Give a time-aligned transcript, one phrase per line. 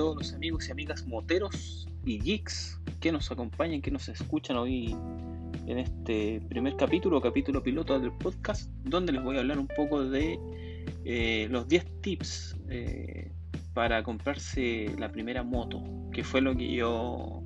[0.00, 4.96] todos los amigos y amigas moteros y geeks que nos acompañan, que nos escuchan hoy
[5.66, 10.02] en este primer capítulo, capítulo piloto del podcast, donde les voy a hablar un poco
[10.02, 10.40] de
[11.04, 13.30] eh, los 10 tips eh,
[13.74, 15.82] para comprarse la primera moto,
[16.14, 17.42] que fue lo que yo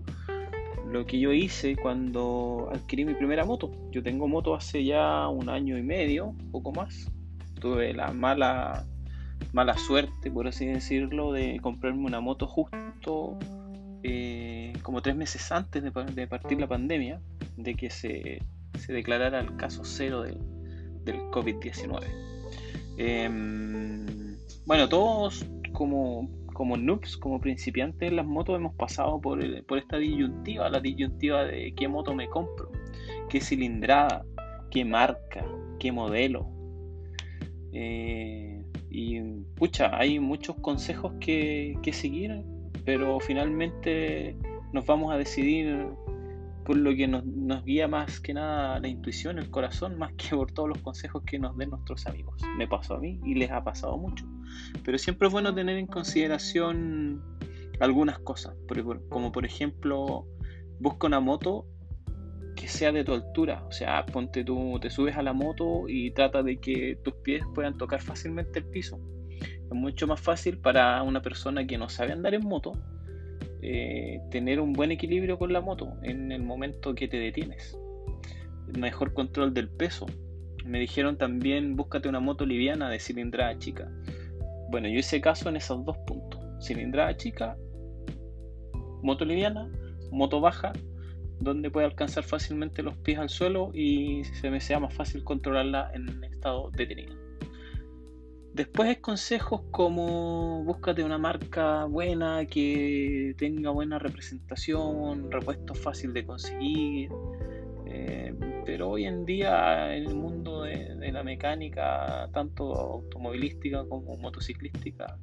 [0.86, 3.72] lo que yo hice cuando adquirí mi primera moto.
[3.90, 7.10] Yo tengo moto hace ya un año y medio, poco más.
[7.60, 8.86] Tuve la mala
[9.54, 13.38] mala suerte, por así decirlo, de comprarme una moto justo
[14.02, 17.20] eh, como tres meses antes de, partir la pandemia,
[17.56, 18.42] de que se,
[18.88, 20.40] declarara el caso cero del,
[21.30, 22.02] COVID-19.
[22.96, 24.36] Em,
[24.66, 29.98] bueno, todos como, como noobs, como principiantes en las motos, hemos pasado por, por esta
[29.98, 32.72] disyuntiva, la disyuntiva de qué moto me compro,
[33.28, 34.24] qué cilindrada,
[34.72, 35.46] qué marca,
[35.78, 36.48] qué modelo.
[37.72, 38.63] Eh,
[38.94, 39.20] y
[39.56, 42.44] pucha, hay muchos consejos que, seguir,
[42.84, 44.36] pero finalmente
[44.72, 45.88] nos vamos a decidir
[46.64, 47.24] por lo que nos,
[47.64, 51.40] guía más que nada la intuición, el corazón, más que por todos los consejos que
[51.40, 52.40] nos den nuestros amigos.
[52.56, 54.24] Me pasó a mí y les ha pasado mucho.
[54.84, 57.20] Pero siempre es bueno tener en consideración
[57.80, 58.54] algunas cosas,
[59.08, 60.24] como por ejemplo,
[60.78, 61.66] busca una moto
[62.68, 63.64] sea de tu altura.
[63.68, 67.44] O sea, ponte tú, te subes a la moto y trata de que tus pies
[67.54, 68.98] puedan tocar fácilmente el piso.
[69.38, 72.72] Es mucho más fácil para una persona que no sabe andar en moto
[73.66, 77.78] eh, tener un buen equilibrio con la moto en el momento que te detienes.
[78.78, 80.04] Mejor control del peso.
[80.66, 83.90] Me dijeron también búscate una moto liviana de cilindrada chica.
[84.70, 86.42] Bueno, yo hice caso en esos dos puntos.
[86.60, 87.56] Cilindrada chica,
[89.02, 89.70] moto liviana,
[90.10, 90.74] moto baja
[91.44, 95.90] donde puede alcanzar fácilmente los pies al suelo y se me sea más fácil controlarla
[95.94, 97.14] en estado detenido.
[98.54, 106.24] Después es consejos como búscate una marca buena que tenga buena representación, repuesto fácil de
[106.24, 107.10] conseguir.
[107.86, 108.32] Eh,
[108.64, 115.18] pero hoy en día el mundo de, de, la mecánica, tanto automovilística como motociclística,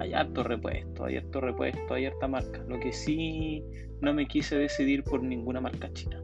[0.00, 2.64] hay harto repuesto, hay harto repuesto, hay harta marca.
[2.68, 3.62] Lo que sí
[4.00, 6.22] no me quise decidir por ninguna marca china.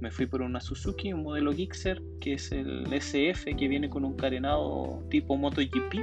[0.00, 4.04] Me fui por una Suzuki, un modelo Gixxer, que es el SF, que viene con
[4.04, 5.96] un carenado tipo MotoGP.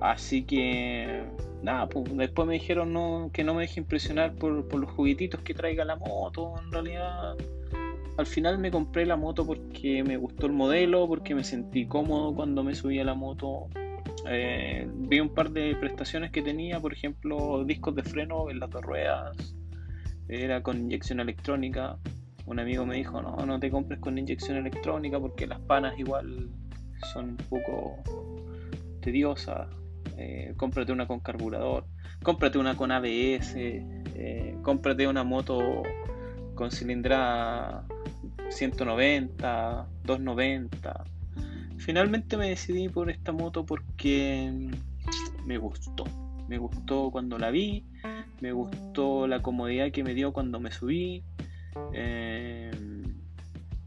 [0.00, 1.22] Así que,
[1.62, 5.40] nada, pues, después me dijeron no, que no me deje impresionar por, por los juguetitos
[5.40, 6.54] que traiga la moto.
[6.62, 7.36] En realidad,
[8.16, 12.34] al final me compré la moto porque me gustó el modelo, porque me sentí cómodo
[12.34, 13.68] cuando me subí a la moto.
[14.28, 18.70] Eh, vi un par de prestaciones que tenía, por ejemplo, discos de freno en las
[18.70, 19.54] dos ruedas,
[20.28, 21.98] era con inyección electrónica.
[22.44, 26.50] Un amigo me dijo, no, no te compres con inyección electrónica porque las panas igual
[27.12, 28.02] son un poco
[29.00, 29.68] tediosas.
[30.18, 31.86] Eh, cómprate una con carburador,
[32.22, 35.82] cómprate una con ABS, eh, cómprate una moto
[36.62, 37.84] con cilindrada
[38.50, 41.04] 190, 290.
[41.76, 44.70] Finalmente me decidí por esta moto porque
[45.44, 46.04] me gustó.
[46.46, 47.84] Me gustó cuando la vi,
[48.40, 51.24] me gustó la comodidad que me dio cuando me subí.
[51.94, 52.70] Eh,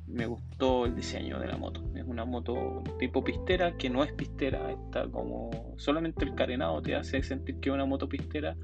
[0.07, 1.81] me gustó el diseño de la moto.
[1.95, 6.93] Es una moto tipo pistera que no es pistera, está como solamente el carenado te
[6.95, 8.57] hace sentir que es una moto pistera,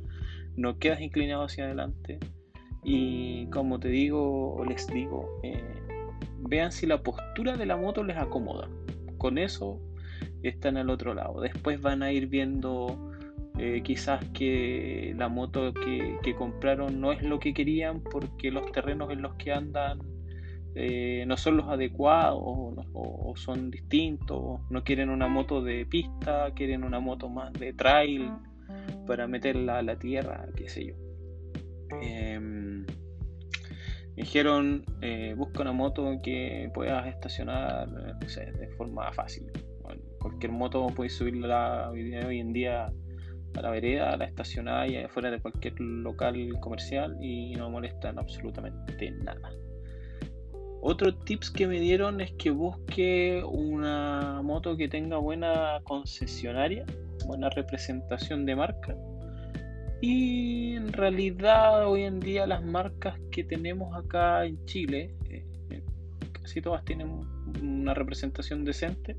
[0.57, 2.19] no quedas inclinado hacia adelante.
[2.83, 5.63] Y como te digo, o les digo, eh,
[6.39, 8.67] vean si la postura de la moto les acomoda
[9.21, 9.79] con eso
[10.41, 11.41] están al otro lado.
[11.41, 13.11] Después van a ir viendo
[13.59, 19.11] eh, quizás que la moto que, compraron no es lo que querían porque los terrenos
[19.11, 19.99] en los que andan
[20.73, 24.59] eh, no son los adecuados o, son distintos.
[24.71, 28.31] No quieren una moto de pista, quieren una moto más de trail
[29.05, 31.10] para meterla a la tierra, qué sé yo.
[32.01, 32.85] Em,
[34.15, 39.51] dijeron, eh, busca una moto que puedas estacionar de forma fácil.
[40.19, 42.93] cualquier moto puedes subirla hoy en día
[43.55, 48.19] a la vereda, a la estacionada y afuera de cualquier local comercial y no molestan
[48.19, 49.51] absolutamente nada.
[50.83, 56.85] Otro tips que me dieron es que busque una moto que tenga buena concesionaria,
[57.25, 58.95] buena representación de marca
[60.01, 65.83] y en realidad hoy en día las marcas que tenemos acá en Chile, eh, eh,
[66.31, 67.07] casi todas tienen
[67.61, 69.15] una representación decente.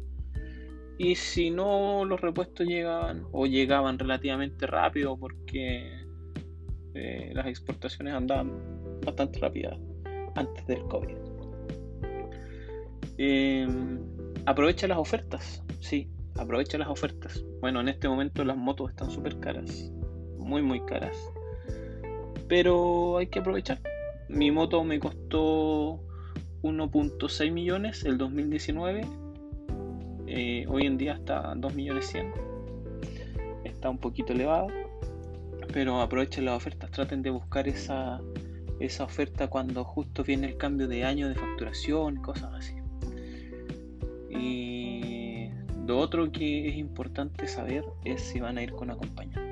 [0.98, 6.04] Y si no, los repuestos llegaban o llegaban relativamente rápido porque
[6.94, 8.52] eh, las exportaciones andaban
[9.04, 9.78] bastante rápidas
[10.34, 11.16] antes del COVID.
[14.46, 17.44] aprovecha las ofertas, sí, aprovecha las ofertas.
[17.60, 19.92] Bueno, en este momento las motos están súper caras
[20.42, 21.16] muy muy caras.
[22.48, 23.80] Pero hay que aprovechar.
[24.28, 26.00] Mi moto me costó
[26.62, 29.06] 1.6 millones el 2019.
[30.26, 32.32] Eh, hoy en día está 2 millones 100.
[33.64, 34.68] Está un poquito elevado.
[35.72, 36.90] Pero aprovechen las ofertas.
[36.90, 38.20] Traten de buscar esa,
[38.80, 42.74] esa oferta cuando justo viene el cambio de año de facturación, cosas así.
[44.30, 45.50] Y
[45.86, 49.51] lo otro que es importante saber es si van a ir con acompañante.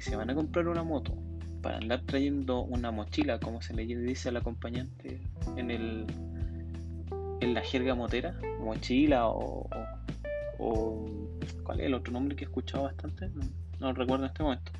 [0.00, 1.12] Si se van a comprar una moto
[1.60, 5.20] para andar trayendo una mochila, como se le dice al acompañante
[5.56, 6.06] en el
[7.40, 9.68] en la jerga motera, mochila o,
[10.60, 11.04] o,
[11.64, 13.28] ¿cuál es el otro nombre que he escuchado bastante?
[13.80, 14.70] No, recuerdo en este momento.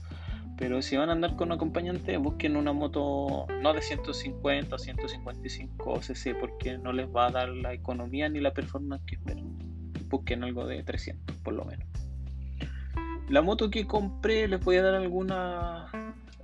[0.57, 4.79] Pero si van a andar con un acompañante, busquen una moto no de 150 o
[4.79, 9.59] 155 cc porque no les va a dar la economía ni la performance que esperan.
[10.07, 11.89] Busquen algo de 300 por lo menos.
[13.29, 15.91] La moto que compré les voy a dar algunas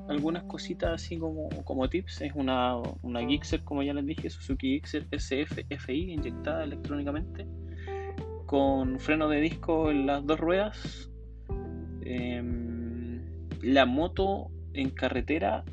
[0.09, 2.21] algunas cositas así como, como tips.
[2.21, 7.47] Es una, una Gixxer, como ya les dije, Suzuki Gixxer SF FI inyectada electrónicamente
[8.47, 11.11] con freno de disco en las dos ruedas.
[12.03, 12.43] Eh,
[13.63, 15.65] la moto en carretera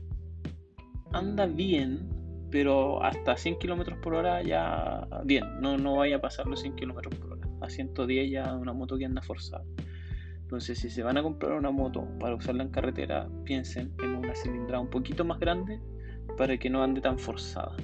[1.12, 2.08] anda bien,
[2.50, 6.76] pero hasta 100 km por hora ya bien, no, no vaya a pasar los 100
[6.76, 7.48] km por hora.
[7.60, 9.64] A 110 ya una moto que anda forzada.
[10.52, 14.36] Entonces, si se van a comprar una moto para usarla en carretera, piensen en una
[14.36, 15.80] cilindrada un poquito más grande
[16.38, 17.78] para que no ande tan forzada.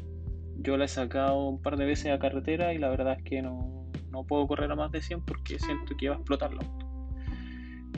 [0.57, 3.41] Yo la he sacado un par de veces a carretera y la verdad es que
[3.41, 6.61] no, no puedo correr a más de 100 porque siento que va a explotar la
[6.61, 6.85] moto.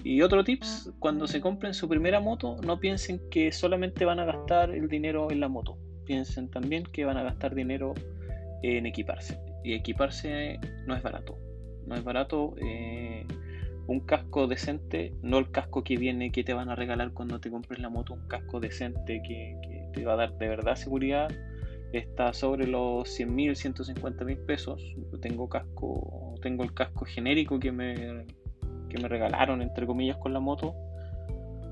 [0.03, 4.25] Y otro tips, cuando se compren su primera moto, no piensen que solamente van a
[4.25, 5.79] gastar el dinero en la moto.
[6.05, 7.95] Piensen también que van a gastar dinero
[8.61, 9.39] en equiparse.
[9.63, 11.39] Y equiparse no es barato.
[11.87, 12.53] No es barato.
[12.61, 13.25] Eh,
[13.89, 17.49] un casco decente, no el casco que viene que te van a regalar cuando te
[17.49, 19.57] compres la moto, un casco decente que,
[19.93, 21.27] te va a dar de verdad seguridad,
[21.91, 24.79] está sobre los 100 mil, 150 mil pesos.
[25.11, 28.27] Yo tengo casco, tengo el casco genérico que me
[28.89, 30.75] que me regalaron, entre comillas, con la moto,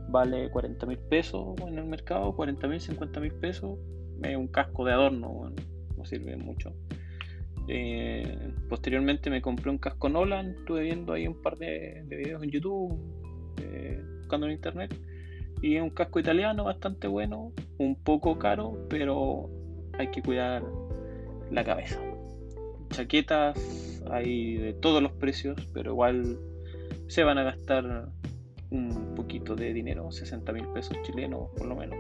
[0.10, 3.78] vale 40 mil pesos en el mercado, 40 mil, 50 mil pesos.
[4.24, 5.52] Es un casco de adorno,
[5.96, 6.74] no sirve mucho.
[7.68, 12.50] Eh, posteriormente me compré un casco Nolan, estuve viendo ahí un par de, videos en
[12.50, 12.98] YouTube,
[13.62, 14.96] eh, buscando en internet.
[15.62, 19.50] Y es un casco italiano bastante bueno, un poco caro, pero
[19.98, 20.64] hay que cuidar
[21.52, 22.00] la cabeza.
[22.90, 26.38] Chaquetas hay de todos los precios, pero igual
[27.08, 28.10] se van a gastar
[28.69, 31.98] un poquito de dinero, 60 mil pesos chilenos por lo menos.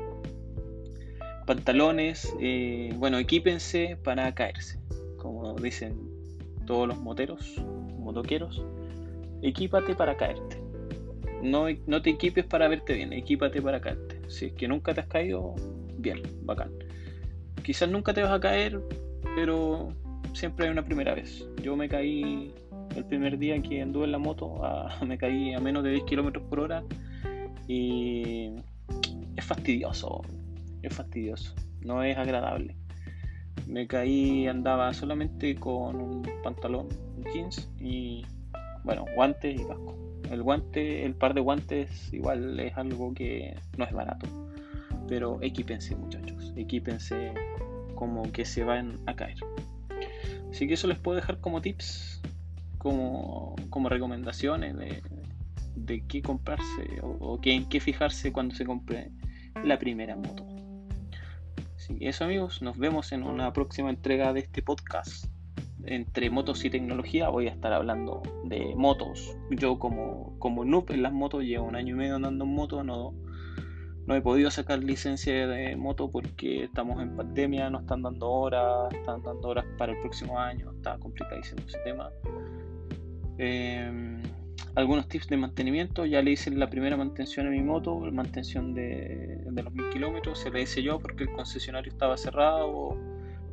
[1.45, 4.76] Pantalones, eh, bueno, equípense para caerse,
[5.61, 5.95] dicen
[6.65, 7.61] todos los moteros,
[7.97, 8.63] motoqueros,
[9.41, 10.61] equípate para caerte.
[11.41, 14.19] No, no te equipes para verte bien, equípate para caerte.
[14.27, 15.55] Si es que nunca te has caído,
[15.97, 16.71] bien, bacán.
[17.63, 18.81] Quizás nunca te vas a caer,
[19.35, 19.89] pero
[20.33, 21.47] siempre hay una primera vez.
[21.61, 22.53] Yo me caí
[22.95, 24.61] el primer día que anduve en la moto,
[25.05, 26.83] me caí a menos de 10 kilómetros por hora
[27.67, 28.53] y
[29.35, 30.21] es fastidioso,
[30.81, 32.75] es fastidioso, no es agradable.
[33.65, 36.87] Me caí, andaba solamente con un pantalón,
[37.33, 38.25] jeans y
[38.83, 39.95] bueno, guantes y casco.
[40.31, 44.27] El guante, el par de guantes igual es algo que no es barato.
[45.07, 47.33] Pero equípense muchachos, equípense
[47.95, 49.37] como que se van a caer.
[50.51, 52.21] Así que eso les puedo dejar como tips
[52.77, 55.01] como, como recomendaciones de,
[55.75, 59.11] de qué comprarse o, en qué fijarse cuando se compre
[59.63, 60.45] la primera moto.
[61.87, 65.27] Así eso amigos, nos vemos en una próxima entrega de este podcast.
[65.85, 69.37] Entre motos y tecnología voy a estar hablando de motos.
[69.51, 72.83] Yo como, como noob en las motos llevo un año y medio andando en moto,
[72.83, 73.13] no,
[74.05, 78.93] no he podido sacar licencia de moto porque estamos en pandemia, no están dando horas,
[78.93, 82.09] están dando horas para el próximo año, está complicadísimo ese tema.
[83.37, 84.21] Em,
[84.77, 86.05] algunos tips de mantenimiento.
[86.05, 90.39] Ya le hice la primera mantención a mi moto, mantención de, los mil kilómetros.
[90.39, 92.95] Se la hice yo porque el concesionario estaba cerrado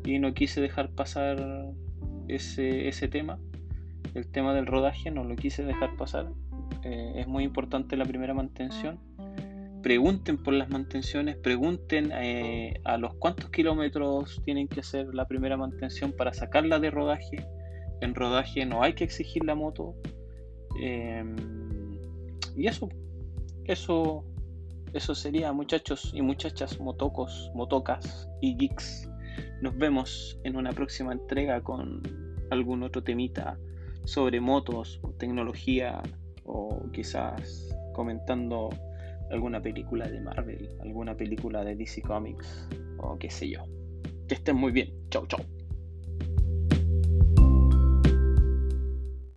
[0.05, 1.73] y no quise dejar pasar
[2.29, 3.39] ese, ese tema.
[4.13, 6.31] El tema del rodaje no lo quise dejar pasar.
[6.83, 9.01] Eh, es muy importante la primera mantención.
[9.83, 15.57] Pregunten por las mantenciones, pregunten eh, a los cuántos kilómetros tienen que hacer la primera
[15.57, 17.47] mantención para sacarla de rodaje
[18.05, 19.95] en rodaje no hay que exigir la moto.
[20.81, 21.37] Em,
[22.57, 22.89] y eso,
[23.65, 24.25] eso,
[24.93, 29.09] eso sería muchachos y muchachas, motocos, motocas y geeks.
[29.61, 32.03] Nos vemos en una próxima entrega con
[32.51, 33.59] algún otro temita
[34.05, 36.03] sobre motos o tecnología
[36.45, 38.69] o quizás comentando
[39.31, 43.65] alguna película de Marvel, alguna película de DC Comics o qué sé yo.
[44.29, 44.93] Que estén muy bien.
[45.11, 45.54] Chau, chau.